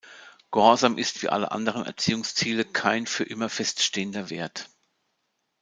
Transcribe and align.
Gehorsam 0.51 0.97
ist 0.97 1.21
wie 1.21 1.29
alle 1.29 1.51
anderen 1.51 1.85
Erziehungsziele 1.85 2.65
kein 2.65 3.05
für 3.05 3.23
immer 3.23 3.49
feststehender 3.49 4.31
Wert. 4.31 4.71